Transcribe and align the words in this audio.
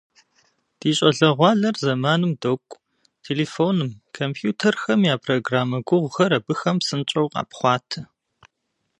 Ди 0.79 0.89
щӏалэгъуалэр 0.97 1.75
зэманым 1.85 2.31
докӏу- 2.41 2.81
телефоным, 3.25 3.89
компьютерхэм 4.17 4.99
я 5.13 5.15
программэ 5.25 5.77
гугъухэр 5.87 6.31
абыхэм 6.37 6.77
псынщӏэу 6.79 7.31
къапхъуатэ. 7.33 7.99